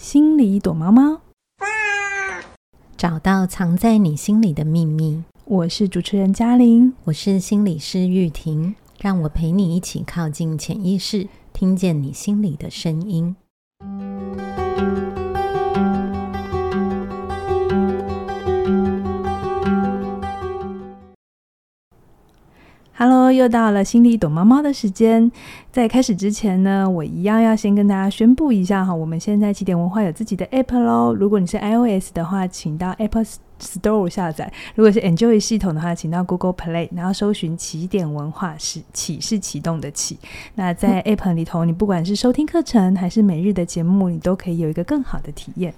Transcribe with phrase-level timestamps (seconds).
[0.00, 1.20] 心里躲猫猫，
[2.96, 5.22] 找到藏在你心里的秘密。
[5.44, 13.36] 我是主持人嘉玲，我是心理师玉婷，让我陪你一起靠近潜意识，听见你心里的声音。
[23.32, 25.30] 又到了心里躲猫猫的时间。
[25.70, 31.14] 在开始之前呢，我一样要先跟大家宣布一下哈，我们现在起点文化有自己的 App 喽。
[31.14, 33.24] 如果你是 iOS 的话，请到 Apple
[33.60, 40.18] Store 下载；如果是 Android 系统的话，请到 Google Play，然后搜寻起点文化，是启是启动的启。
[40.54, 45.72] 那在 App 里头，你不管是收听课程还是每日的节目，你都可以有一个更好的体验。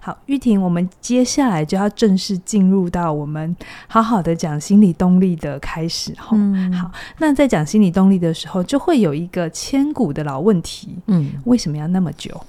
[0.00, 3.54] 好，玉婷，我们接下来就要正式进入到我们
[3.86, 6.30] 好好的讲心理动力的开始哈。
[6.32, 12.40] 嗯，好，那在讲心理动力的时候，就会有一个千古的老问题，嗯，为什么要那么久？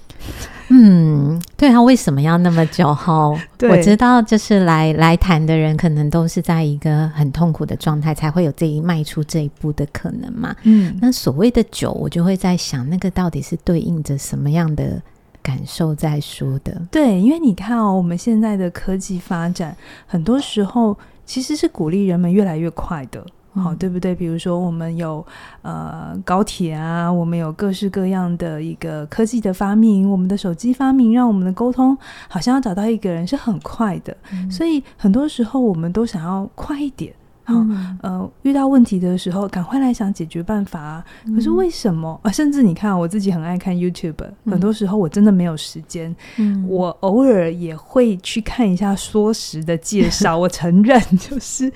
[0.70, 2.94] 嗯，对啊，为什么要那么久？
[2.96, 3.30] 哈，
[3.62, 10.56] 我知道，就是来来谈的人，可能都是在一个很痛苦的状态，才会有这一迈出这一步的可能嘛。
[10.62, 15.02] 嗯，那所谓的久，我就会在想，那个到底是对应着什么样的？
[15.42, 19.76] 感受再说的，对，因为你看哦，我们现在的科技发展，
[20.06, 24.14] 很多时候其实是鼓励人们越来越快的，好、嗯，对不对？
[24.14, 25.26] 比如说，我们有
[25.62, 31.98] 呃高铁啊，我们有各式各样的一个科技的发明，我们的手机发明，让我们的沟通
[32.28, 37.14] 好像要找到一个人是很快的，嗯、所以很多时候我们都想要快一点。
[37.54, 41.06] 嗯、呃，遇到问题的时候，赶快来想解决办法啊！
[41.26, 42.32] 嗯、可是为什么啊？
[42.32, 46.16] 甚至你看，我自己很爱看 YouTube，、嗯、很多时候我真的没有时间。
[46.38, 50.38] 嗯，我偶尔也会去看一下说时的介绍。
[50.38, 51.72] 我承认， 就是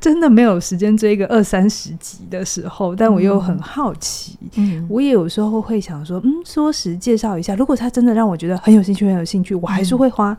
[0.00, 4.38] 真的没有时间追个二三十集的时候，但我又很好奇。
[4.56, 7.54] 嗯，我也有时候会想说，嗯，说时介绍一下。
[7.54, 10.36] 如果他真的让我觉得很有兴趣，很有兴趣，我还是会花。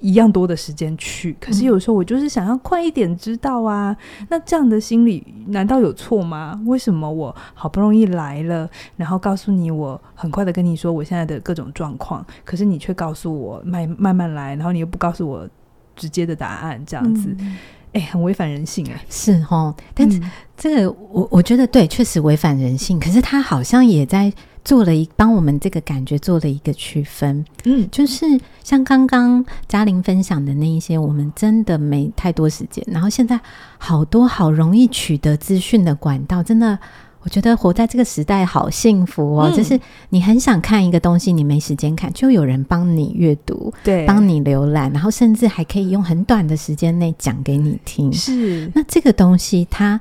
[0.00, 3.96] 一样多的时间去，可是有时候我就是想要快一点知道啊。
[4.20, 6.60] 嗯、那这样的心理难道有错吗？
[6.66, 15.48] 为什么我好不容易来了，然后告诉你我很快的跟你说我现在的各种状况，可是你却告诉我慢慢慢来，然后你又不告诉我
[15.96, 17.56] 直接的答案，这样子，哎、嗯
[17.92, 19.74] 欸，很违反人性哎、欸，是哦。
[19.94, 20.20] 但是
[20.56, 23.00] 这个我我觉得对，确实违反人性。
[23.00, 24.32] 可是他好像也在。
[24.64, 28.24] 做了一帮我们这个感觉做了一个区分，嗯，就是
[28.62, 33.38] 像刚刚嘉玲分享的那一些，我们真的没太多时间，然后现在
[33.76, 36.78] 好多好容易取得资讯的管道，真的，
[37.20, 39.50] 我觉得活在这个时代好幸福哦。
[39.52, 48.10] 嗯、就是你很想看一个东西，你没时间看，就有人帮你阅读，对，帮你浏览，然后甚至还可以用很短的时间内讲给你听。
[48.10, 50.00] 是，那这个东西它。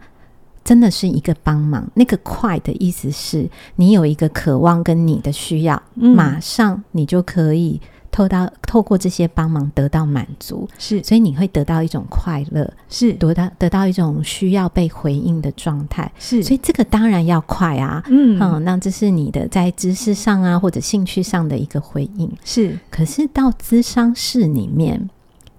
[0.63, 7.81] 真的是一个帮忙，那个快的意思是你有一个渴望跟你的需要，嗯、马上你就可以
[8.11, 13.11] 透到透过这些帮忙得到满足，是，所以你会得到一种快乐，是。
[13.13, 25.09] 得到得到一种需要被回应的状态，是，所以这个当然要快啊，嗯，嗯，那这是你的在知识上啊或者兴趣上的一个回应，是，可是到咨商室里面。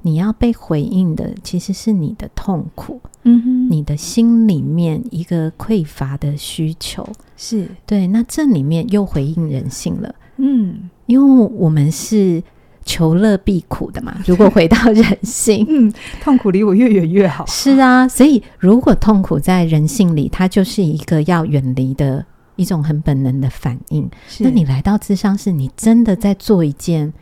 [0.07, 8.07] 你要被回应的其实是你的痛苦，嗯哼，你的心里面一个匮乏的需求，是对。
[8.07, 12.43] 那这里面又回应人性了，嗯，因为我们是
[12.85, 14.17] 求乐避苦的嘛。
[14.27, 15.93] 如果回到人性，嗯，
[16.23, 17.47] 痛苦离我越远越好。
[17.47, 22.25] 是啊，所以如果痛苦在人性里，它就是一个要远离的
[22.57, 24.09] 一种很本能的反应。
[24.41, 27.13] 那你来到智商是，你真的在做一件。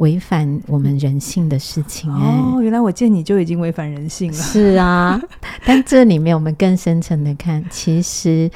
[0.00, 2.10] 违反我们人性的事情！
[2.10, 4.36] 哦，原来我见你就已经违反人性了。
[4.36, 5.20] 是啊，
[5.64, 8.50] 但这里面我们更深层的看，其实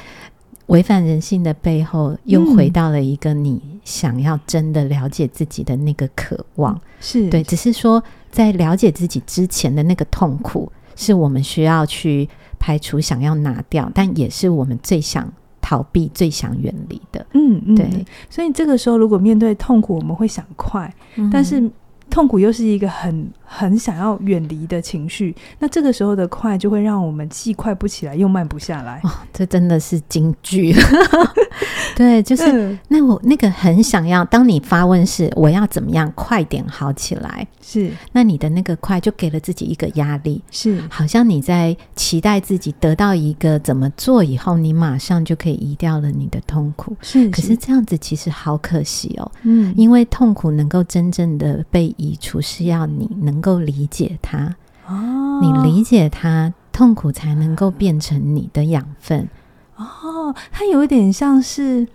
[0.65, 6.79] 违反人性的背后，又回到了一个你想要真的了解自己的那个渴望。
[6.99, 12.27] 是对，只是说在了解自己之前的那个痛苦，是我们需要去
[12.57, 15.31] 排除、想要拿掉，但也是我们最想。
[15.65, 21.59] 逃避最想远离的，嗯嗯，对，所以这个时候如果面对痛苦，我们会想快，嗯、但是
[22.07, 28.99] 痛苦又是一个很很想要远离的情绪，那这个时候的快就会让我们既快不起来，又慢不下来。
[29.03, 30.75] 哦，这真的是金句。
[31.95, 37.89] 对，就是、嗯、那我那个很想要，当你发问是我要怎么样快点好起来，是。
[38.11, 40.81] 那你的那个快就给了自己一个压力，是。
[40.89, 47.29] 好像你在期待自己得到一个怎么做以后，你马上就可以移掉了你的痛苦，是，是。
[47.29, 54.55] 可是这样子其实好可惜哦，嗯，因为痛苦能够真正的被移除，是要你能够理解它，
[54.87, 59.27] 哦，你理解它，痛苦才能够变成你的养分。
[59.75, 61.87] 哦，它有一点像是，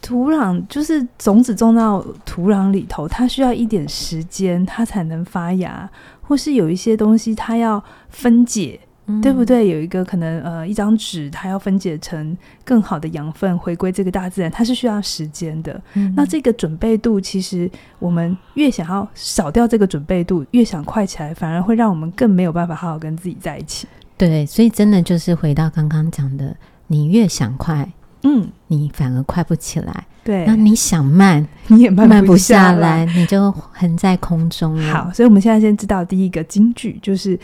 [0.00, 8.80] 土壤就是种子种到土壤里头，它需要一点时间，它才能发芽，或是有一些东西它要分解。
[9.20, 9.68] 对不对？
[9.68, 15.78] 有一个可能，呃，一张纸它要分解成更好的养分，回归这个大自然，它是需要时间的。
[15.94, 17.68] 嗯、那这个准备度，其实
[17.98, 23.88] 我们越想要少掉这个准备度，越想快起来，反而会让我们更没有办法好好跟自己在一起。
[24.16, 26.56] 对，所以真的就是回到刚刚讲的，
[26.86, 30.06] 你越想快，嗯，你反而快不起来。
[30.24, 34.92] 对，那你想慢， 你也慢不，慢不下来，你就横在空中了。
[34.94, 37.36] 好，所以我们现在先知道第一个金句就是。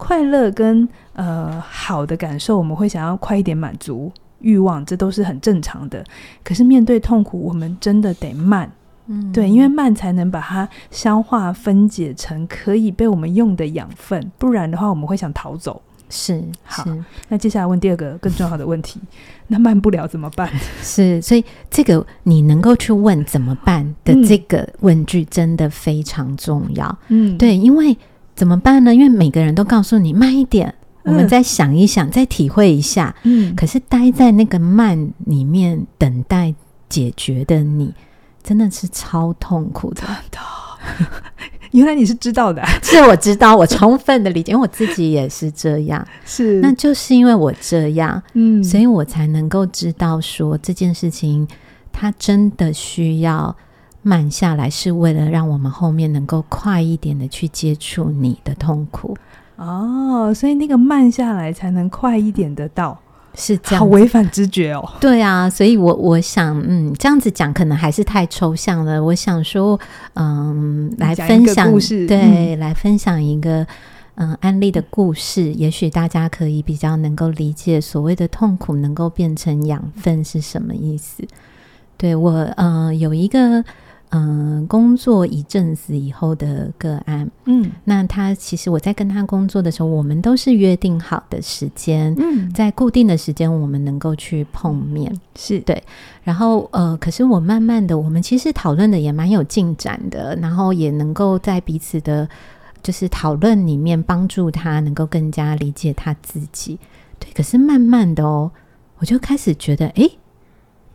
[0.00, 4.10] 快乐跟呃好的感受，我们会想要快一点满足
[4.40, 6.02] 欲望，这都是很正常的。
[6.42, 8.68] 可是面对痛苦，我们真的得慢，
[9.06, 15.80] 嗯，对，因为慢才能把它消化分解成可以被我们用的养分，不然的话，我们会想逃走。
[16.08, 16.84] 是，好，
[17.28, 18.98] 那接下来问第二个更重要的问题，
[19.48, 20.50] 那慢不了怎么办？
[20.80, 26.98] 是，所以这个你能够去问怎么办的这个问句真的非常重要。
[27.08, 27.96] 嗯，对，因为。
[28.40, 28.94] 怎么办呢？
[28.94, 33.14] 因为每个人都告诉你慢一点，嗯、我们再想一想，再体会一下。
[33.24, 36.54] 嗯，可是待在那个慢里面等待
[36.88, 37.92] 解决的你，
[38.42, 40.02] 真的是超痛苦的。
[41.72, 46.02] 原来你是知道的， 是我知道，我充分的理解，因为我自己也是这样。
[46.24, 51.46] 是，那就是因为我这样，嗯，所以我才能够知道说这件事情，
[51.92, 53.54] 它真的需要。
[54.02, 59.16] 慢下来是为了让我们后面能够快一点的去接触你的痛苦
[59.56, 62.98] 哦，所以那个慢下来才能快一点得到，
[63.34, 64.90] 是这样，好违反直觉哦。
[64.98, 69.04] 对啊，所以我我想，嗯，这样子讲可能还是太抽象了。
[69.04, 69.78] 我想说，
[70.14, 73.66] 嗯，来分享故事，对，嗯、来分享一个
[74.14, 81.22] 嗯案例的故事，也许大家可以比较能够理解所谓的痛苦能够变成养分是什么意思。
[81.98, 83.62] 对我，嗯，有一个。
[84.12, 95.80] 嗯，工作一阵子以后的个案，嗯，那他其实我在跟他工作的时候，我们都是约定好的时间，嗯，在固定的时间我们能够去碰面，是对。
[96.24, 102.28] 然后呃，可是我慢慢的，我们其实讨论的也蛮有进展的，然后也能够在彼此的，
[102.82, 106.76] 就是讨论里面帮助他能够更加理解他自己。
[107.20, 108.50] 对，可是慢慢的哦，
[108.98, 110.10] 我就开始觉得，诶。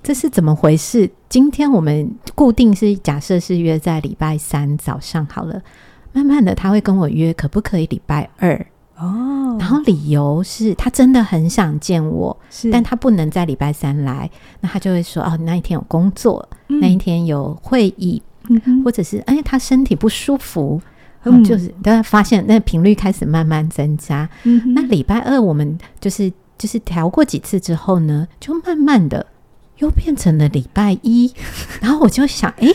[0.06, 1.10] 这是怎么回事？
[1.28, 5.60] 今天我们固定是假设是约在礼拜三早上好了，
[6.14, 8.56] 慢慢的他会跟我约，可不可以礼拜二？
[8.98, 14.30] 哦，然后理由是他真的很想见我，是，但他不能在礼拜三来，
[14.62, 20.80] 那他就会说哦，那一天有工作，嗯、那一天有会议，嗯、或者是哎，他身体不舒服，
[21.24, 24.30] 嗯、就是大家发现那频率开始慢慢增加。
[24.44, 29.26] 嗯、那礼拜二我们就是就是调过几次之后呢，就慢慢的。
[29.80, 31.34] 又变成了礼拜一，
[31.82, 32.68] 然后我就想，哎，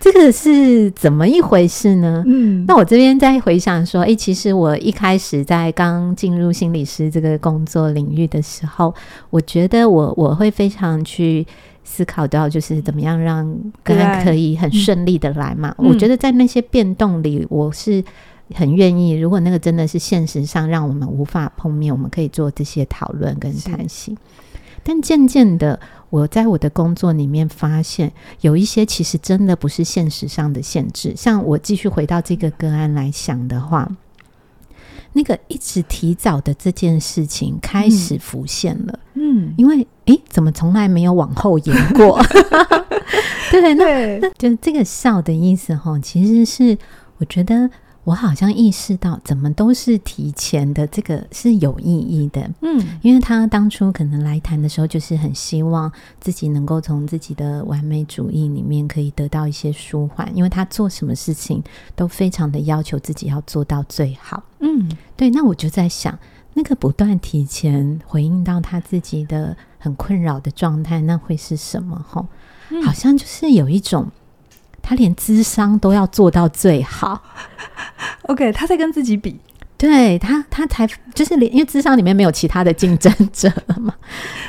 [0.00, 2.22] 这个是怎么一回事呢？
[2.26, 8.94] 嗯，那我这边在回想说，哎，其实我一开始在刚进入心理师这个工作领域的时候，
[9.30, 11.46] 我觉得我我会非常去
[11.84, 15.74] 思考到，就是怎么样让个案可以很顺利的来嘛。
[15.78, 18.02] 嗯，我觉得在那些变动里，我是
[18.54, 19.12] 很愿意。
[19.12, 24.16] 如果那个真的是现实上让我们无法碰面，我们可以做这些讨论跟谈心。
[24.86, 25.80] 但渐渐的，
[26.14, 31.12] 我在我的工作里面发现，有一些其实真的不是现实上的限制。
[31.16, 33.90] 像我继续回到这个个案来想的话，
[35.12, 38.96] 那个一直提早的这件事情开始浮现了。
[39.14, 42.22] 嗯，因为诶，怎么从来没有往后延过？
[43.50, 46.78] 对，那那就这个笑的意思哈，其实是
[47.18, 47.68] 我觉得。
[48.04, 52.50] 我好像意识到，怎么都是提前的，这个是有意义的。
[52.60, 61.64] 嗯，因为他当初可能来谈的时候，就是很希望自己能够从自己的完美主义里面可以得到一些舒缓，因为他做什么事情
[61.96, 64.42] 都非常的要求自己要做到最好。
[64.60, 65.30] 嗯，对。
[65.30, 66.18] 那我就在想，
[66.52, 72.04] 那个不断提前回应到他自己的很困扰的状态，那会是什么？
[72.06, 72.26] 吼，
[72.84, 74.10] 好像就是有一种。
[74.86, 77.22] 他连智商都要做到最好
[78.24, 79.38] ，OK，他在跟自己比，
[79.76, 83.94] 对他，他才就是连因为智商里面没有其他的竞争者了嘛，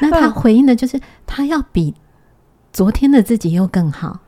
[0.01, 1.93] 那他回应的就是他要比
[2.73, 4.19] 昨天的自己又更好。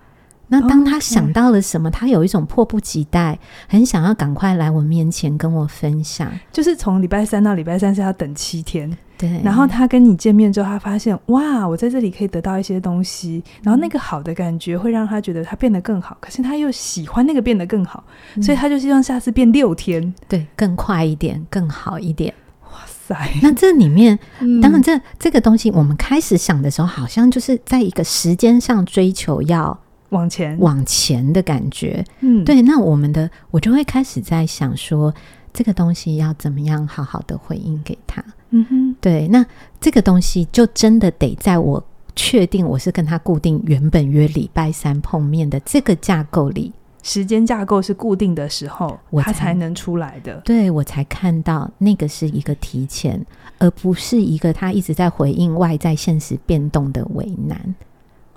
[0.49, 3.37] 那当他想到了什么，他有一种迫不及待，
[3.67, 6.31] 很想要赶快来我面前跟我分享。
[6.51, 9.41] 就是从礼拜三到礼拜三是要等七天，对。
[9.43, 16.15] 然后他跟你见面之后，他发现哇，我在这里可以得到一些东西，然后那个好的感觉会让他觉得他变得更好。
[16.21, 18.03] 可是他又喜欢那个变得更好，
[18.41, 22.33] 所以他就希望下次变六天，对，更快一点，更好一点。
[22.71, 23.15] 哇塞！
[23.41, 29.77] 那这里面，嗯、当然这这个东西，我们开始想的时候，好像就是在一个时间上追求要
[30.09, 32.03] 往前往前的感觉。
[32.21, 32.61] 嗯，对。
[32.61, 35.13] 那我们的我就会开始在想说，
[35.53, 38.23] 这个东西要怎么样好好的回应给他。
[38.51, 39.27] 嗯哼，对。
[39.27, 39.45] 那
[39.79, 41.83] 这个东西就真的得在我
[42.15, 46.71] 确定我是跟他固定原本约礼拜三碰面的这个架构里。
[47.03, 50.41] 时间架构是固定的时候，我才，才能出来的。
[50.43, 53.25] 对，我才看到那个是一个提前，
[53.59, 57.75] 而不是一个他一直在回应外在现实变动的为难。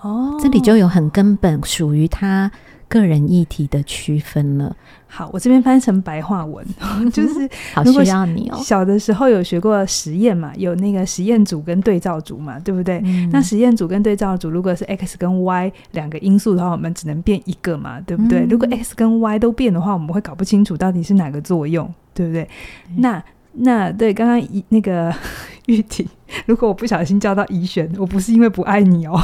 [0.03, 2.51] 哦，这里就有很根本属于他。
[2.91, 4.75] 个人议题的区分了。
[5.07, 6.67] 好，我这边翻成白话文，
[7.15, 8.59] 就是 好需要你哦。
[8.65, 13.01] 小的时候有学过实验嘛，有那个实验组跟对照组嘛，对不对？
[13.05, 18.41] 嗯、那实验组跟对照组，如果是 x 跟 y 两个因素的话，我们只能变一个嘛，对不对？
[18.41, 22.43] 嗯、如果 x 跟 y 都变的话，我们会搞不清楚到底是哪个作用，对不对？
[22.89, 25.13] 嗯、那那对，刚刚一那个
[25.67, 26.07] 玉婷，
[26.47, 29.21] 如果我不小心叫到怡璇，我不是因为不爱你哦，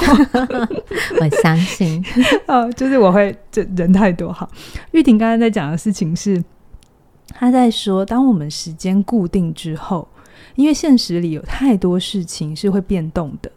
[1.20, 2.04] 我相信
[2.46, 4.48] 哦，就是我会这人太多哈。
[4.92, 6.42] 玉婷刚刚在讲的事情是，
[7.30, 10.06] 她在说，当我们时间固定之后，
[10.54, 13.50] 因为现实里有太多事情是会变动的。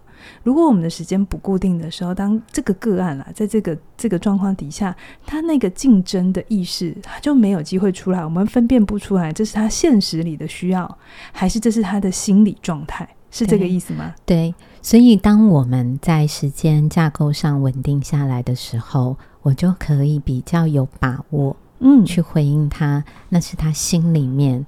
[0.49, 8.25] 如果我们的时间不固定的时候，当这个个案啦，在这个这个状况底下，他那个竞争的意识，他就没有机会出来。
[8.25, 10.97] 我们分辨不出来，这是他现实里的需要，
[11.31, 13.07] 还是这是他的心理状态？
[13.29, 14.11] 是这个意思吗？
[14.25, 24.65] 对，对，所以当我们在时间架构上稳定下来的时候，我就可以比较有把握，嗯，去回应他，那是他心里面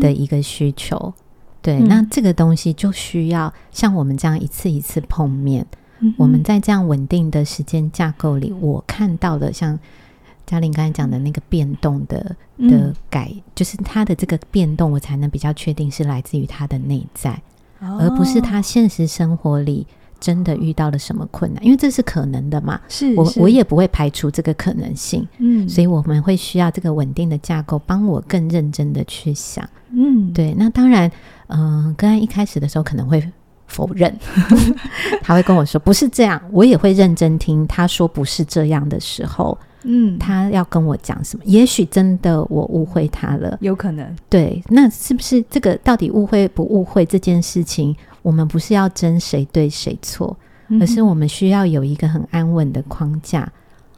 [0.00, 1.12] 的一个需求。
[1.68, 5.66] 对，那这个东西就需要像我们这样一次一次碰面。
[6.00, 9.78] 嗯、我们在这样稳定的时间架构里，我看到的像
[10.46, 17.32] 嘉玲刚才讲的那个变动的的改，嗯、就是他的这个变动，我才能比较确定是来自于他的内在，
[17.80, 19.86] 哦、而不是他现实生活里
[20.18, 22.80] 真的遇到了什么困难，因为这是可能的嘛。
[22.88, 25.28] 是，我我也不会排除这个可能性。
[25.36, 29.68] 嗯，所以我们会需要这个稳定的架构，帮我更认真的去想。
[29.90, 31.10] 嗯，对，那当然。
[31.48, 33.22] 嗯，刚刚一开始的时候可能会
[33.66, 34.14] 否认，
[35.22, 41.42] 他会跟我说不是这样，我也会认真听他说不是这样的时候，嗯，他要跟我讲什么？
[41.44, 44.16] 也许真的我误会他了，有可能。
[44.28, 47.94] 对，那是不是这个到底误会不误会这件事情？
[48.22, 50.36] 我们不是要争谁对谁错，
[50.80, 53.50] 而是我们需要有一个很安稳的框架。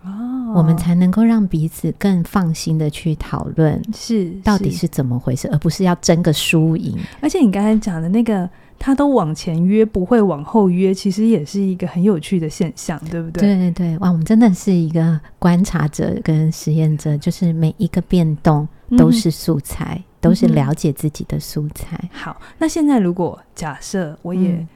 [0.03, 6.99] 哦，我们才能够让彼此更放心的去讨论，是到底是怎么回事，而不是要争个输赢。
[7.21, 13.43] 而且你刚才讲的那个，他都往前约，不会往后约，其实也是一个很有趣的现象，对不对？
[13.43, 18.67] 对对对，哇，我们真的是一个观察者跟实验者，就是每一个变动
[18.97, 21.99] 都是素材，嗯、都是了解自己的素材。
[22.03, 24.69] 嗯、好，那现在如果假设我也、嗯。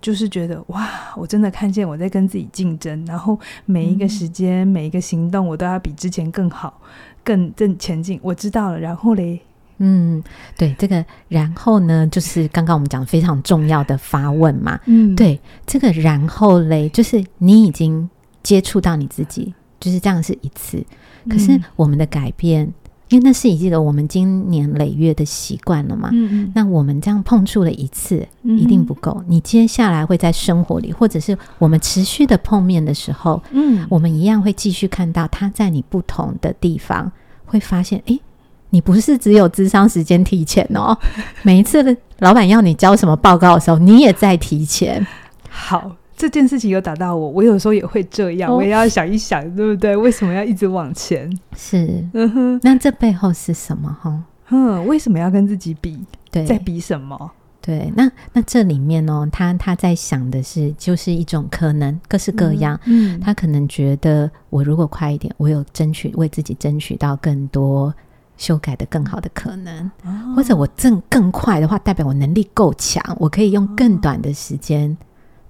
[0.00, 6.80] 就是觉得哇，我真的看见我在跟自己竞争，然后每一个时间、嗯、每一个行动，我都要比之前更好、
[7.22, 8.18] 更更前进。
[8.22, 9.40] 我知道了，然后嘞，
[9.78, 10.22] 嗯，
[10.56, 18.08] 对，这个然后呢，就是刚刚我们讲非常重要的发问嘛，嗯，对，这个然后嘞，就是你已经
[18.42, 20.84] 接触到你自己，就是这样是一次，
[21.28, 22.72] 可是我们的改变。
[23.10, 29.20] 嗯因为那是一个我们经年累月的习惯了嘛，嗯嗯，那我们这样碰触了一次，一定不够。
[29.26, 37.10] 你接下来会在生活里，或者是我们持续的碰面的时候，嗯，我们一样会继续看到他在你不同的地方，
[37.46, 38.20] 会发现，诶，
[38.70, 40.96] 你不是只有智商时间提前哦，
[41.42, 45.04] 每一次的老板要你交什么报告的时候，你也在提前。
[45.48, 45.96] 好。
[46.20, 49.96] 这件事情有打到我，我有时候也会这样，哦、我也要想一想，对不对？
[49.96, 51.34] 为什么要一直往前？
[51.56, 53.96] 是，嗯哼，那这背后是什么？
[54.02, 55.98] 哈，嗯，为什么要跟自己比？
[56.30, 57.30] 对，在比什么？
[57.62, 62.78] 对，那那这里面呢、哦，他他在想的是，就是一种可能，各式各样。
[62.84, 67.94] 嗯，嗯，他可能觉得，我如果快一点，我有争取为自己争取到更多
[68.36, 74.94] 修改的更好的可能，哦、或者我正更快的话，代表我能力够强，我可以用更短的时间。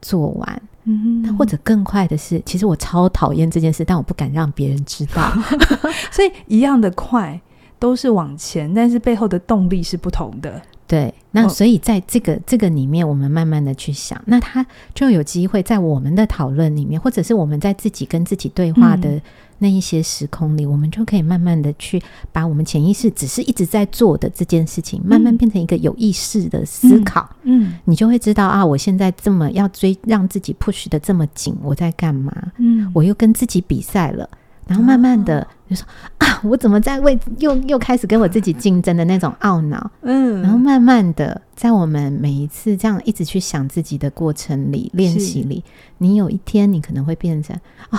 [0.00, 5.32] 做完，嗯，那或者更快的是，其实我超讨厌这件事，但我不敢让别人知道，
[6.10, 7.40] 所以一样的快
[7.78, 10.60] 都是往前，但是背后的动力是不同的。
[10.86, 19.20] 对，那所以在这个、哦、这个里面，我们慢慢的去想，那他就有机会在我们的讨论里面，或者是我们在自己跟自己对话的
[19.60, 22.02] 那一些时空里，嗯、我们就可以慢慢的去
[22.32, 27.28] 把我们潜意识只是一直在做的这件事情，嗯、慢慢变成一个有意识的思考。
[27.42, 32.34] 嗯，嗯你就会知道啊，我现在这么要追，让自己 push 的这么紧，我在干嘛？
[32.56, 34.28] 嗯，我又跟自己比赛了。
[34.66, 35.84] 然后慢慢的就说、
[36.20, 45.64] 哦、啊，我怎么在为又又开始跟我自己竞争的那种懊恼，嗯，然后慢慢的在我们每一次这样一直去想自己的过程里练习里，
[45.98, 47.56] 你有一天你可能会变成
[47.90, 47.98] 哦，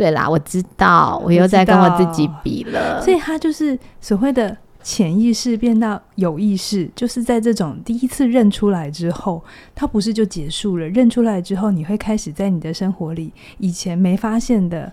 [0.00, 4.56] 对啦，我知道我又在跟我自己比了，所以他就是所谓的。
[4.82, 10.88] 潜意识变到有意识，就是在这种第一次认出来之后，他不是就结束了。
[10.88, 14.90] 认出来之后，你会开始在你的生活里以前没发现的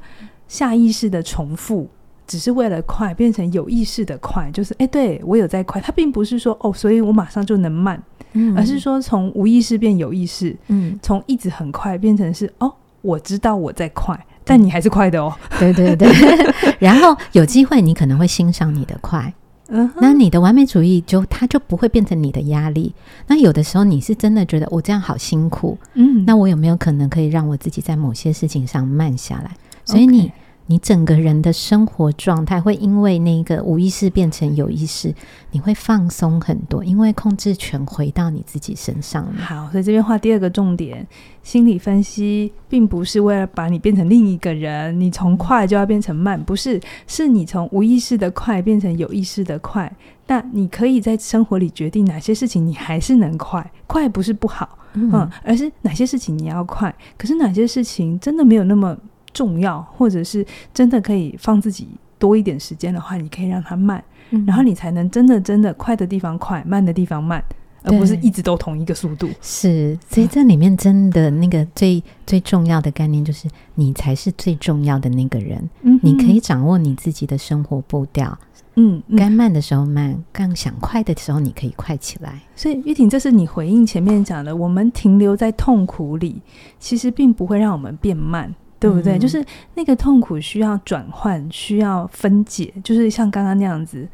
[0.50, 1.88] 下意识的重复，
[2.28, 5.80] 只是为了快变成有意识的快，就是哎，对我有在快。
[5.80, 7.98] 它并不是说哦，所以我马上就能慢，
[8.34, 12.70] 嗯，而是说从无意识变有意识，嗯，从一直很快变成是哦，
[13.02, 15.34] 我知道我在快，但你还是快的哦。
[15.60, 16.10] 对对对，
[16.80, 19.32] 然后有机会你可能会欣赏你的快。
[19.70, 22.94] 嗯，那你的完美主义就它就不会变成你的压力。
[23.28, 29.52] 那有的时候你是真的觉得我这样好辛苦，嗯，那我有没有可能可以让我自己在某些事情上慢下来？
[29.86, 30.32] 所以你。
[30.70, 35.14] 你整个人的生活状态会因为那个无意识变成有意识，
[35.52, 39.26] 你会放松很多，因为控制权回到你自己身上。
[39.38, 41.08] 好，所以这边画第二个重点：
[41.42, 49.92] 心理分析并不是为了把你变成另一个人，你从快就要变成慢，不是，是你从无意识的快变成有意识的快。
[50.28, 58.98] 那你可以在生活里决定哪些事情你还是能快，快不是不好，嗯，嗯，而是哪些事情你要快，可是哪些事情真的没有那么。
[59.38, 67.44] 重要，或者是真的可以放自己多一点时间的话，你可以让它慢，嗯，然后你才能真的真的快的地方快，慢的地方慢，
[67.84, 69.30] 而不是一直都同一个速度。
[69.40, 75.70] 是，所以这里面真的那个最最重要的概念就是，你才是最重要的那个人。
[75.84, 78.36] 嗯，你可以掌握你自己的生活步调。
[78.80, 82.40] 嗯，该慢的时候慢，刚想快的时候，你可以快起来。
[82.56, 86.40] 所以玉婷，这是你回应前面讲的，我们停留在痛苦里，
[86.80, 88.54] 其实并不会让我们变慢。
[88.80, 89.18] 对不对？
[89.18, 89.44] 嗯、就是
[89.74, 94.08] 那个痛苦需要转换，需要分解，就是像刚刚那样子，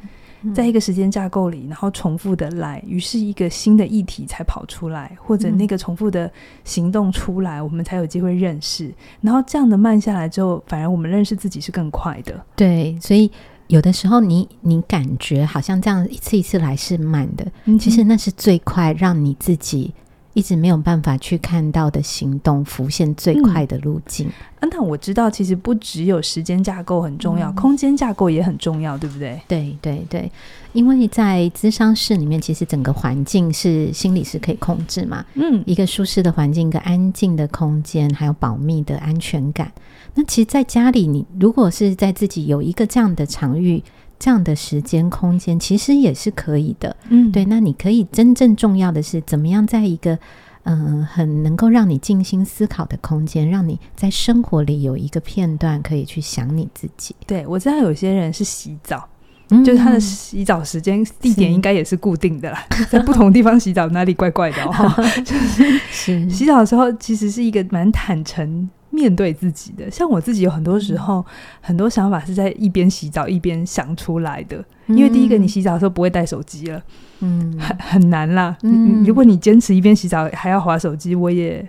[0.53, 6.31] 在一个时间架构里，然后重复的来，于是一个新的议题才跑出来，或者那个重复的
[6.63, 8.93] 行动出来，我们才有机会认识。
[9.21, 12.45] 然后这样的慢下来之后，反而我们认识自己是更快的。
[12.55, 13.31] 对，所以
[13.67, 19.93] 有的时候你你感觉好像这样一次一次来是慢的，嗯、其实那是最快让你自己。
[20.33, 24.27] 一直没有办法去看到的行动，浮现最快的路径。
[24.59, 29.39] 嗯，那我知道，其实不只有时间架构很重要，嗯，空间架构也很重要，对不对？
[29.47, 30.31] 对对对，
[30.71, 35.23] 因为在咨商室里面，其实整个环境是心理是可以控制嘛。
[35.35, 39.71] 嗯，一个舒适的环境，一个安静的空间，还有保密的安全感。
[40.15, 43.83] 那其实，在家里，你如果是在自己有一个这样的场域。
[44.23, 47.43] 这样的时间空间其实也是可以的，嗯，对。
[47.43, 50.17] 那你可以真正重要的是，怎么样在一个
[50.63, 57.13] 嗯、呃、很能够让你静心思考的空间，让你在生活里有一个片段可以去想你自己。
[57.27, 59.05] 对，我知道有些人是洗澡，
[59.49, 64.71] 嗯、就是他的洗澡时间地点应该也是固定的啦， 在不同地方洗澡哪里怪怪的哦。
[65.25, 68.69] 就是是洗澡的时候，其实是一个蛮坦诚。
[68.93, 71.25] 面对自己的，像我自己有很多时候，嗯、
[71.61, 74.63] 很多想法是在一边洗澡一边想出来的。
[74.87, 76.81] 因为第一个，你洗澡的时候不会带手机了，
[77.21, 78.55] 嗯，很很难啦。
[78.61, 81.67] 嗯，如果你坚持一边洗澡还要划手机，我也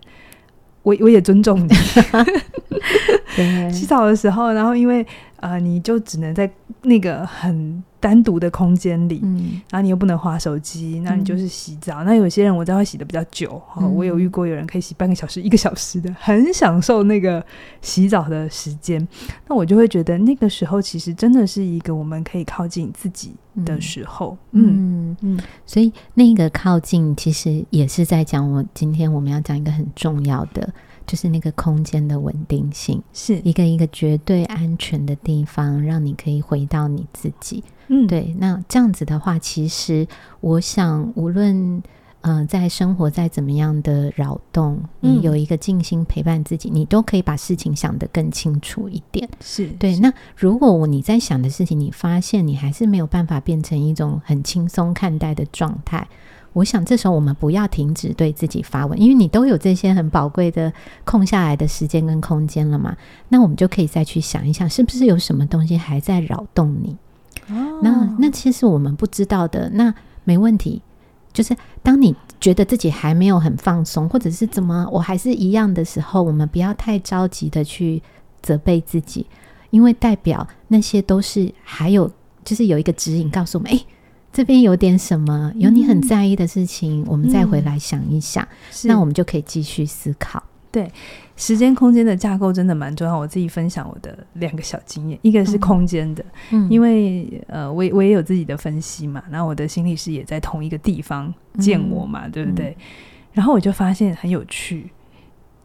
[0.83, 1.69] 我我也尊重你。
[3.73, 5.05] 洗澡的时候，然后因为
[5.49, 6.51] 呃，你就只能在
[6.83, 7.83] 那个很。
[8.05, 12.05] 单独的空间里，嗯，然后你又不能划手机，那你就是洗澡。
[12.05, 17.43] 嗯、那有些人我知道会洗的比较久，嗯，我有遇过有人可以洗半个小时、一个小时的，很享受那个
[17.81, 19.09] 洗澡的时间。
[19.49, 23.33] 那我就会觉得那个时候其实真的是一个我们可以靠近自己
[23.65, 24.37] 的时候。
[24.51, 30.69] 嗯嗯，所以那个靠近其实也是在讲我今天我们要讲一个很重要的。
[31.07, 37.63] 就是那个空间的稳定性，是一个一个绝对安全的地方，让你可以回到你自己。
[37.89, 38.35] 嗯，对。
[38.39, 40.07] 那这样子的话，其实
[40.41, 41.83] 我想，无论
[42.23, 49.29] 嗯、呃，在生活再怎么样的扰动，你有一个静心陪伴自己，嗯，你都可以把事情想得更清楚一点。
[49.41, 49.99] 是对。
[49.99, 56.09] 那如果你在想的事情，你发现你还是没有办法变成一种很轻松看待的状态。
[56.55, 60.73] 我想这时候我们不要停止对自己发问，因为你都有这些很宝贵的
[61.05, 62.97] 空下来的时间跟空间了嘛。
[63.29, 66.97] 那我们就可以再去想一想，是不是有什么东西还在扰动你？
[67.49, 70.81] 哦，那那其实我们不知道的，那没问题。
[71.33, 78.01] 就是当你觉得自己还没有很放松，或者是怎么我还是一样的时候，我们不要太着急的去
[78.41, 79.27] 责备自己，
[79.71, 82.09] 因为代表那些都是还有，
[82.45, 83.85] 就是有一个指引告诉我们，诶。
[84.35, 90.43] 这边有点什么，有你很在意的事情，嗯、我们再回来想一想，嗯、那我们就可以继续思考。
[90.73, 90.91] 对，
[91.37, 93.17] 时间空间的架构真的蛮重要。
[93.17, 102.71] 我自己分享我的两个小经验，一个是空间的，嗯，因为呃，我我也有自己的分析嘛，然后我的心理师也在同一个地方见我嘛，嗯、对不对？
[102.71, 102.77] 嗯、
[103.35, 104.91] 然后我就发现很有趣，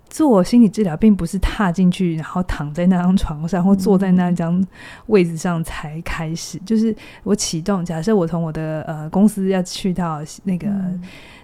[0.10, 4.66] 做心理治疗并不是踏进去，然后躺在那张床上或坐在那张
[5.08, 7.86] 位置上才开始，嗯、就是我启动。
[7.86, 10.68] 假设我从我的呃公司要去到那个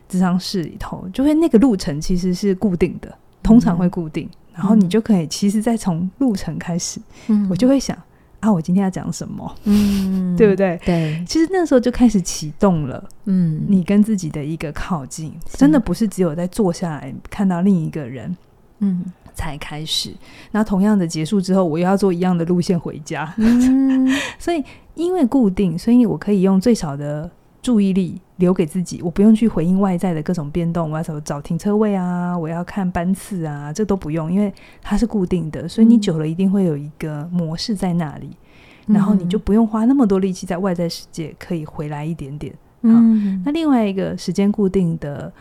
[0.10, 3.13] 智商室里头，就会那个路程其实是固定的。
[3.43, 7.95] 通常会固定，嗯、然后你就可以，其实再从路程开始，嗯、我就会想
[8.39, 10.80] 啊，我今天要讲什么，嗯， 对不对？
[10.84, 18.36] 对，其实那时候就开始启动了，嗯，你跟自己的一个靠近，真的不是只有在坐下来看到另一个人，
[18.79, 20.13] 嗯，才开始。
[20.51, 24.07] 那同样的结束之后，我又要做一样的路线回家，嗯、
[24.39, 24.63] 所以
[24.95, 27.29] 因为固定，所以我可以用最少的。
[27.61, 30.91] 注意力留给自己，我不用去回应外在的各种变动。
[30.91, 35.67] 我要找找停车位啊，我要看班次啊，这都不用，因为它是固定的。
[35.67, 38.38] 所以你久了一定会有一个模式在那里，
[38.85, 42.53] 嗯、然后你就不用花那么多力气在外在世界，可以回来一点点。
[42.83, 45.33] 嗯，那另外一个时间固定的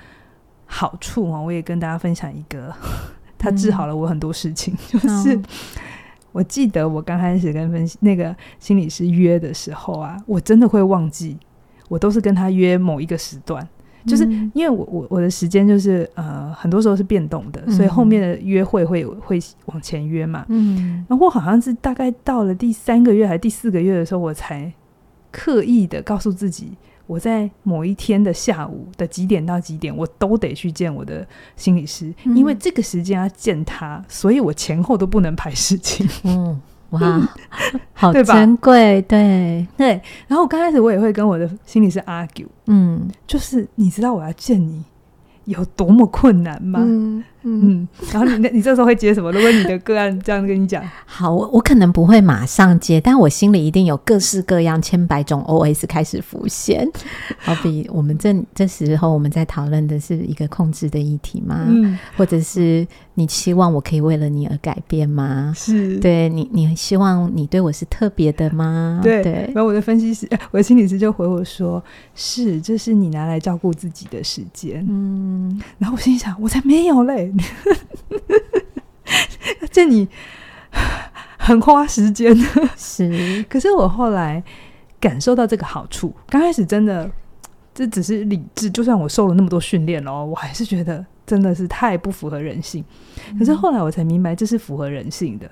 [0.64, 2.74] 好处啊，我也跟大家分享一个，
[3.44, 4.74] 它治好了我很多事情。
[4.74, 5.40] 嗯、就是
[6.32, 11.36] 我记得我刚开始跟分析那个心理师约的时候啊，我真的会忘记。
[11.90, 13.64] 我都是跟他约某一个时段，
[14.06, 20.46] 就是因为我我我的时间就是呃很多时候是变动的，所以后面的约会会会往前约嘛。
[20.48, 24.72] 嗯，然后我好像是大概到了第三个月还是第四个月的时候，我才
[25.30, 26.72] 刻意的告诉自己，
[27.06, 36.08] 我在某一天的下午的几点到几点，我都得去见我的心理师，因为这个时间要见他，所以我前后都不能排事情。
[36.24, 36.60] 嗯。
[36.90, 37.28] 哇，
[37.92, 40.00] 好珍贵，对对。
[40.28, 44.84] 然后我刚开始我也会跟我的心理师 argue，嗯，就是你知道我要见你
[45.46, 46.78] 有多么困难吗？
[46.80, 49.30] 嗯嗯，然后你你这时候会接什么？
[49.30, 56.88] 如果你的个案这样跟你讲，好，我我可能不会马上接，但我心里一定有各式各样千百种 OS 开始浮现。
[57.38, 61.66] 好比我们这这时候我们在讨论的是一个控制的议题吗？
[61.68, 65.52] 嗯，或者是你期望我可以为了你而改变吗？
[65.54, 69.00] 是，对你，你希望你对我是特别的吗？
[69.02, 69.50] 对对。
[69.54, 71.82] 然后我的分析师，我的心理师就回我说
[72.14, 77.32] ：“是，这是你拿来照顾自己的时间。”嗯，然后我心里想，我才没有嘞。
[79.70, 80.08] 见你
[81.38, 82.34] 很花时间，
[82.76, 83.44] 是。
[83.48, 84.42] 可是我后来
[85.00, 87.10] 感受到这个好处，刚开始真的
[87.74, 92.84] 这只是理智，就算我受了那么多训练哦，我还是觉得真的是太不符合人性。
[93.38, 95.50] 可是后来我才明白，这是符合人性的。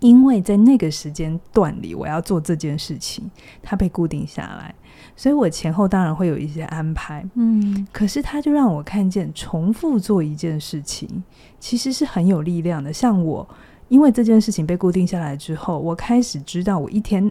[0.00, 3.30] 因为在那个时间段里，我要做这件事情，
[3.62, 4.74] 它被固定下来，
[5.14, 7.22] 所以我前后当然会有一些安排。
[7.34, 11.22] 嗯，可是它就让我看见，重复做一件事情
[11.58, 12.90] 其实是很有力量的。
[12.90, 13.46] 像我，
[13.88, 17.30] 因为这件事情被固定下来之后，我开始知道，我一天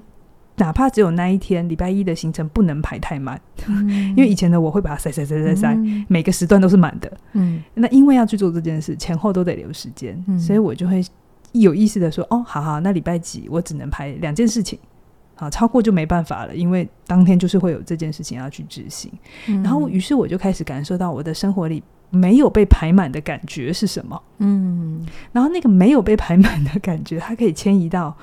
[0.58, 7.12] 哪怕只有那一天礼拜一的行程不能排太满，嗯、因为以前的我会把它塞塞塞塞塞，嗯、每个时段都是满的。
[7.34, 11.04] 嗯，那因为要去做这件事，前后都得留时间，嗯、所以我就会。
[11.54, 14.78] 有意识的说，哦，好好，那礼拜几我只能排两件事情，
[15.36, 19.12] 好，超过就没办法了，因为当天就是会有这件事情要去执行。
[19.48, 24.22] 嗯、然后，于是我就开始感受到我的生活里没有被排满的感觉是什么。
[24.38, 28.16] 嗯，然后那个没有被排满的感觉，它可以迁移到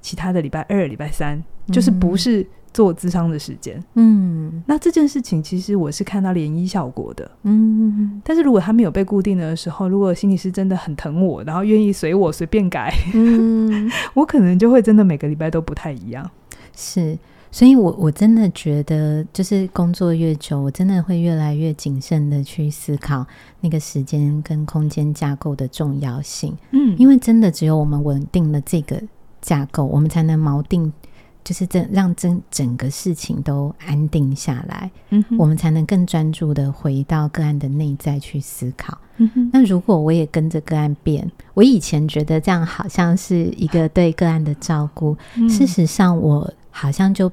[0.00, 2.46] 其他的礼拜二、礼拜三，就是不是。
[2.72, 16.30] 做咨商的时间，嗯，那这件事情其实我是看到涟漪效果的，嗯，但是如果他没有被固定的时候，如果心理师真的很疼我，然后愿意随我随便改，嗯， 我可能就会真的每个礼拜都不太一样。
[16.76, 17.18] 是，
[17.50, 23.26] 所以我我真的觉得，就是工作越久，我真的会越来越谨慎的去思考
[23.60, 29.02] 那个时间跟空间架构的重要性，嗯，因为真的只有我们稳定了这个
[29.40, 30.92] 架构，我们才能锚定。
[31.42, 34.90] 就是这让整整个事情都安定下来，
[35.38, 38.96] 我们才能更专注的回到个案的内在去思考。
[39.16, 47.30] 嗯，那如果我也跟着个案变，我以前觉得这样好像是一个对个案的照顾，嗯、事实上我好像就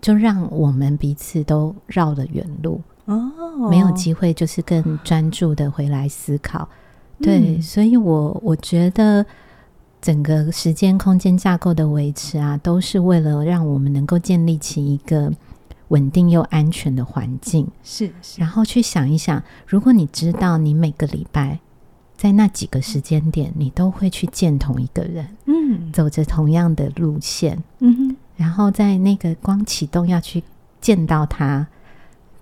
[0.00, 3.30] 就让我们彼此都绕了远路哦，
[3.70, 6.68] 没有机会就是更专注的回来思考。
[7.18, 9.24] 嗯、对，所以我我觉得。
[10.00, 15.32] 整个时间空间架构的维持啊，都是为了让我们能够建立起一个
[15.88, 17.66] 稳定又安全的环境。
[17.82, 21.58] 是，是，然后去想一想，如果你知道你每个礼拜
[22.16, 30.42] 在那几个时间点，你都会去见同一个人，嗯，走着同样的路线，嗯哼，然后在那个光启动要去
[30.80, 31.66] 见到他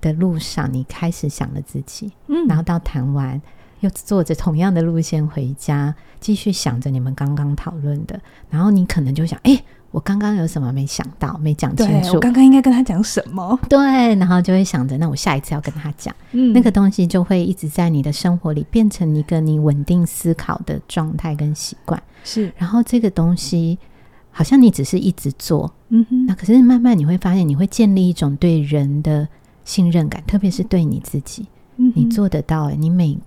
[0.01, 3.41] 的路上，你开始想了自己，嗯，然后到谈完。
[3.81, 13.59] 又坐着同样的路线回家，继续想着你们刚刚讨论的，然后你可能就想，哎，我刚刚有什么没想到，没讲清楚，我刚刚应该跟他讲什么？
[13.69, 13.79] 对，
[14.17, 23.79] 然后就会想着，那我下一次要跟他讲，嗯，那个东西就会一直在你的生活里变成一个你稳定思考的状态跟习惯，是，然后这个东西。
[24.39, 29.27] 好像你只是一直做，嗯哼，那可是慢慢你会发现，你会建立一种对人的
[29.65, 31.47] 信任感，特别是对你自己，
[31.79, 32.69] 嗯，你做得到。
[32.69, 33.19] 你每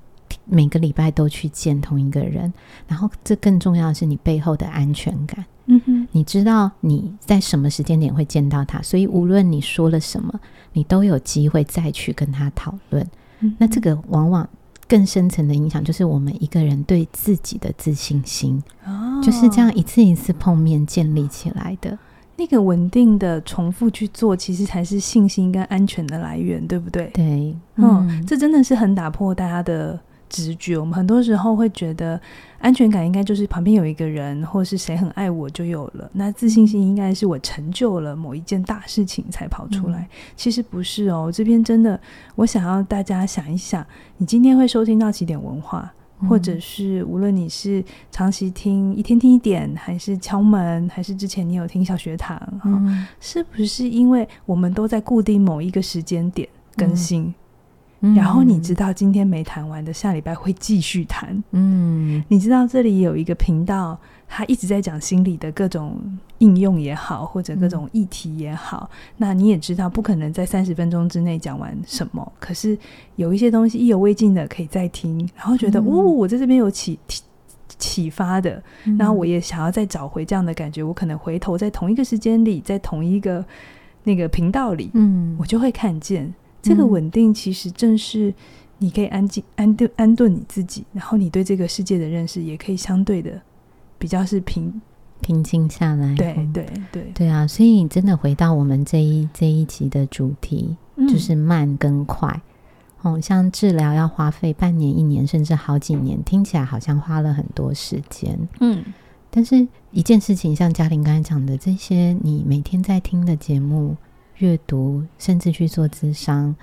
[0.46, 2.52] 每个礼拜都去见同一个人，
[2.88, 10.40] 然后这更重要的是你背后的安全感，嗯哼，你知道你在什么时间点会见到他，所以无论你说了什么，
[10.74, 13.06] 你都有机会再去跟他讨论。
[13.40, 14.48] 嗯，那这个往往。
[14.88, 21.96] 更深层的影响就是我们一个人对自己的自信心，哦，就是这样一次一次碰面建立起来的。
[22.38, 27.06] 那个稳定的重复去做，其实才是信心跟安全的来源，对不对？
[27.14, 30.00] 对，嗯，嗯，这真的是很打破大家的。
[30.30, 32.20] 直觉，我们很多时候会觉得
[32.60, 36.10] 安全感应该就是旁边有一个人，或是谁很爱我就有了。
[36.14, 40.02] 那自信心应该是我成就了某一件大事情才跑出来。
[40.02, 42.00] 嗯、其实不是哦，这边真的，
[42.36, 43.86] 我想要大家想一想，
[44.18, 45.92] 你今天会收听到几点文化，
[46.28, 57.24] 或者是无论你是长期听一天听一点，还是敲门，还是之前你有听小学堂，嗯哦、是不是因为我们都在固定某一个时间点更新？
[57.24, 57.34] 嗯
[58.16, 61.44] 然后你知道今天没谈完的，下礼拜会继续谈。
[61.52, 66.00] 嗯，你知道这里有一个频道，他一直在讲心理的各种
[66.38, 68.90] 应用也好，或者各种议题也好。
[68.92, 72.32] 嗯、那你也知道，不可能在三十分钟之内讲完什么。
[72.40, 72.78] 可是
[73.18, 76.98] 有一些东西意犹未尽的，可以再听，然后觉得，嗯、哦，我在这边有启
[77.78, 80.82] 启发的，嗯、然后我也想要再找回这样的感觉。
[80.82, 83.44] 我可能回头在同一个时间里，在同一个
[84.06, 86.34] 那个频道里，嗯，我就会看见。
[86.62, 88.34] 这个稳定其实正是
[88.78, 93.42] 你可以安静、安顿、安顿你自己，然后你对这个世界的认识也可以相对的
[93.98, 94.82] 比较是平
[95.22, 96.16] 平静下来。
[96.16, 97.46] 对对对对啊！
[97.46, 100.76] 所以你真的回到我们这一这一集的主题，
[101.10, 102.30] 就是慢跟快。
[103.02, 108.38] 哦、嗯，像治疗要花费半年、一年，甚至好几年，听起来好像花了很多时间。
[108.60, 108.84] 嗯，
[109.30, 113.96] 但是一件事情，像嘉玲刚才讲的这些，你每天在听的节目。
[114.40, 116.56] 阅读，甚至去做咨商。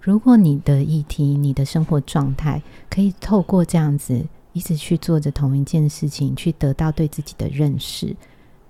[0.00, 8.16] 如果你的议题、你的生活状态，可以透过这样子一直去做着同一件事情，去得到对自己的认识，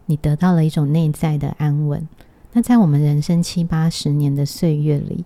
[0.07, 2.07] 你得到了一种内在的安稳。
[2.53, 5.25] 那在我们人生七八十年的岁月里，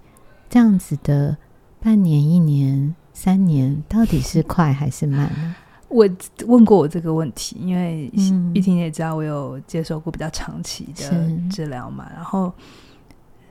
[0.48, 1.36] 这样子的
[1.80, 5.56] 半年、一年、三年，到底是快还是慢呢？
[5.88, 6.08] 我
[6.46, 8.10] 问过我这个问题，因为
[8.54, 12.50] 玉婷也知道我有接受过比较长期的治疗嘛，然后。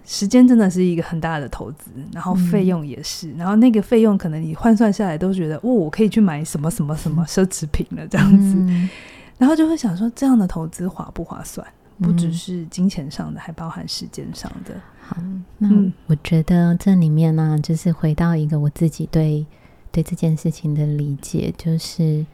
[0.06, 8.90] 时间真的是一个很大的投资，然后费用也是，嗯、然后那个费用可能你换算下来都觉得，哦，我可以去买什么什么什么奢侈品了这样子，嗯、
[9.38, 11.66] 然后就会想说，这样的投资划不划算？
[12.00, 14.76] 不只是金钱上的，还包含时间上的。
[15.02, 15.18] 好，
[15.58, 15.70] 那
[16.08, 19.46] 我觉得这里面呢，就是回到一个我自己对
[19.92, 22.26] 对这件事情的理解，就是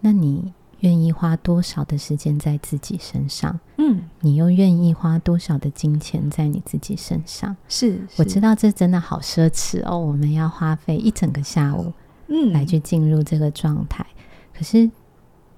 [0.00, 0.52] 那你。
[0.80, 3.58] 愿意花多少的时间在自己身上？
[3.76, 7.56] 嗯，你又愿意花多少的金钱在你自己身上？
[7.68, 9.98] 是，是我知道这真的好奢侈哦。
[9.98, 11.92] 我们要花费一整个下午，
[12.28, 14.04] 嗯，来去进入这个状态。
[14.04, 14.22] 嗯、
[14.54, 14.90] 可是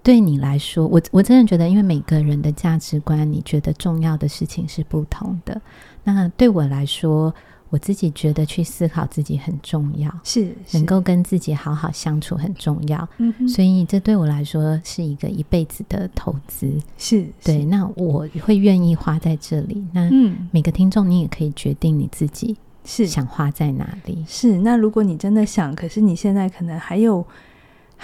[0.02, 5.60] 对你来说，我我真的觉得，因为每个人的价值观，你觉得重要的事情是不同的。
[6.04, 7.32] 那对我来说，
[7.72, 17.64] 我自己觉得去思考自己很重要，是，是能够跟自己好好相处很重要，嗯哼，所以这对我来说是一个一辈子的投资，是，对。
[17.64, 19.82] 那我会愿意花在这里。
[19.90, 20.10] 那
[20.50, 22.54] 每个听众，你也可以决定你自己
[22.84, 24.22] 是想花在哪里。
[24.28, 27.26] 是，那如果你真的想，可是你现在可能还有。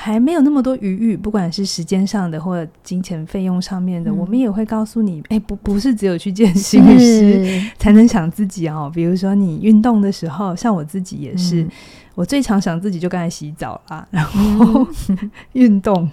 [0.00, 8.88] 还没有那么多余裕，不管是时间上的或者金钱费用上面的，嗯、我们也会告诉你，哎、欸，不，不是只有去见心理师才能想自己哦。
[8.94, 11.70] 比如说你运动的时候，像我自己也是，嗯、
[12.14, 14.86] 我最常想自己就刚才洗澡啦， 然后
[15.54, 16.08] 运、嗯、动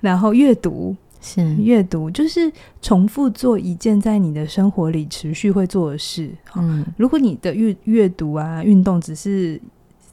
[0.00, 1.56] 然后阅读是。
[1.56, 6.30] 阅读，就是重复做一件在你的生活里持续会做的事。
[6.54, 9.60] 嗯，如果你的阅阅读啊、运动只是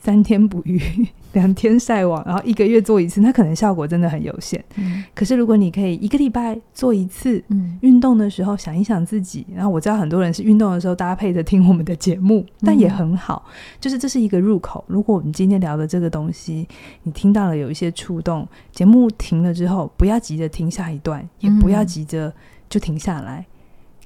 [0.10, 0.82] 三天捕鱼。
[1.34, 4.60] 两天晒网，然后一个月做一次，那可能效果真的很有限。
[4.78, 14.84] 嗯、可是如果你可以一个礼拜做一次，嗯，运动的时候想一想自己，然后我知道很多人是运动的时候搭配着听我们的节目，但也很好，嗯、就是这是一个入口。
[14.88, 16.67] 如果我们今天聊的这个东西，
[17.04, 22.34] 你听到了有一些触动，节目停了之后，不要急着听下一段，也不要急着
[22.67, 23.45] 就停下来，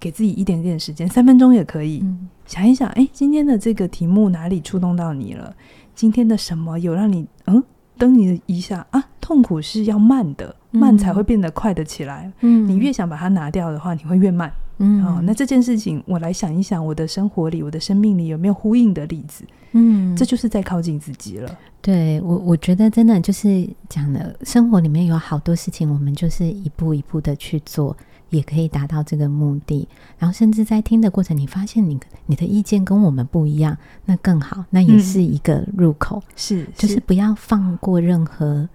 [0.03, 5.55] 给自己一点点时间，三分钟也可以，嗯、想一想，哎，今天的这个题目哪里触动到你了？
[5.95, 7.63] 今天的什么有让你嗯噔
[7.99, 12.29] 蹬你一下啊，痛苦是要慢的，慢才会变得快的起来。
[12.41, 14.51] 嗯，你越想把它拿掉的话，你会越慢。
[14.79, 19.45] 嗯，哦，那这件事情我来想一想，我的生活里、我的生命里有没有呼应的例子？
[19.71, 21.57] 嗯，这就是在靠近自己了。
[21.81, 27.95] 对我，我觉得真的就是讲的，生活里面有好多事情，我们就是一步一步的去做，
[28.33, 29.87] 也可以达到这个目的。
[30.17, 36.17] 然后，甚至在听的过程，你发现你你的意见跟我们不一样，那更好，那也是一个入口。
[36.17, 38.67] 嗯、是，就是不要放过任何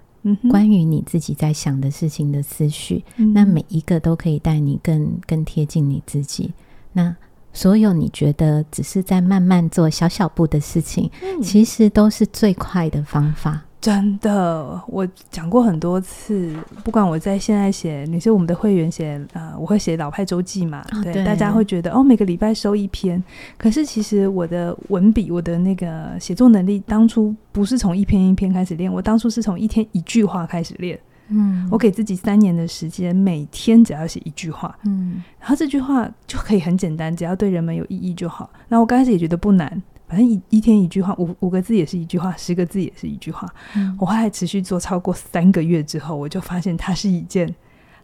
[0.51, 6.53] 关于你自己在想的事情的思绪，嗯、那每一个都可以带你更更贴近你自己。
[6.93, 7.15] 那。
[7.51, 13.65] 所有你觉得只是在慢慢做小小步的事情，嗯、其实都是最快的方法。
[13.81, 23.23] 真的，我讲过很多次，不管我在现在写，你是我们的会员写，呃，我会写老派周记嘛，哦、对，对大家会觉得哦，每个礼拜收一篇。
[23.57, 30.99] 可是其实我的文笔，我的那个写作能力，当初不是从一篇一篇开始练，我当初是从一天一句话开始练。
[31.29, 38.51] 嗯，我给自己三年的时间，每天只要写一句话，嗯，然后这句话就可以很简单，只要对人们有意义就好。
[38.67, 43.47] 那我刚开始也觉得不难，反正一一天一句话，五五个字也是一句话，十个字也是一句话。
[43.77, 47.55] 嗯，我后来持续做超过三个月之后，我就发现它是一件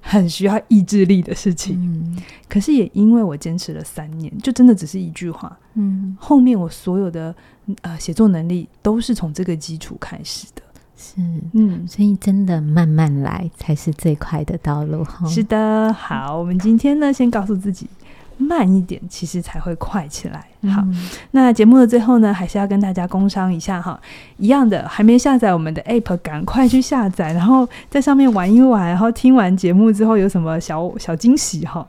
[0.00, 1.76] 很需要意志力的事情。
[1.80, 5.58] 嗯，可是也因为我坚持了三年，就真的只是一句话。
[5.74, 7.34] 嗯，后面我所有的
[7.80, 10.62] 呃写作能力都是从这个基础开始的。
[10.96, 11.14] 是，
[11.54, 15.04] 嗯，所以真的慢慢来才是最快的道路。
[15.26, 17.88] 是的，好，我们今天呢，先告诉自己
[18.36, 20.46] 慢一点，其实才会快起来。
[20.70, 24.00] 好，嗯、那节目的最后呢，还是要跟大家工商一下哈，
[24.38, 31.86] 一样的，还没下载我们的 App，赶快去下载，然后在上面玩一玩，然后听完节目之后有什么小小惊喜哈。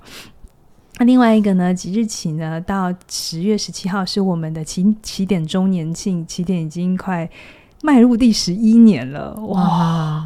[0.98, 7.30] 那另外一个呢，即日起呢，到十月十七号是我们的起起点周年庆，起点已经快。
[7.84, 10.25] 迈入第十一年了，哇，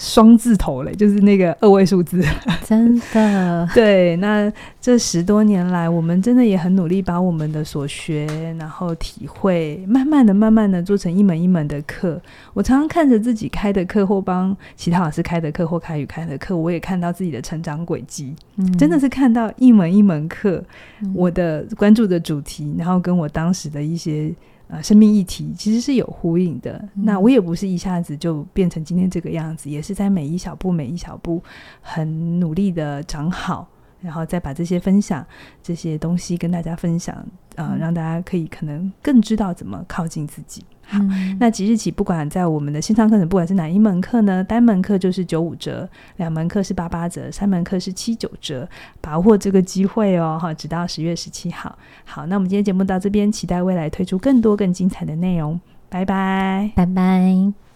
[0.00, 2.24] 双字头嘞，就是那个二位数字，
[2.64, 3.68] 真的。
[3.74, 8.26] 对，那这十多年来，我们真的也很努力，把我们的所学，
[8.58, 12.18] 然后体会，慢慢的、慢慢的做成一门一门的课。
[12.54, 18.34] 我常常看着自己开的课，或帮其他老师开的课，或凯宇开的课，我也看到自己的成长轨迹。
[18.56, 20.64] 嗯，真的是看到一门一门课，
[21.02, 24.32] 嗯，我的关注的主题，然后跟我当时的一些。
[24.70, 26.72] 呃，生命议题其实是有呼应的。
[26.94, 31.42] 嗯、那我也不是一下子就变成今天这个样子，也是在每一小步、每一小步
[31.80, 33.68] 很努力的长好，
[34.00, 35.26] 然后再把这些分享
[35.62, 40.64] 这些东西跟大家分享，呃，让大家可以可能更知道怎么靠近自己。
[40.90, 48.68] 好，嗯、那即日起，不管在我们的线上课程，不管是哪一门课呢，单门课就是九五折，两门课是八八折，三门课是七九折，
[49.00, 51.78] 把握这个机会哦，哈，直到十月十七号。
[52.04, 57.69] 好，那我们今天节目到这边，期待未来推出更多更精彩的内容，拜拜，拜拜。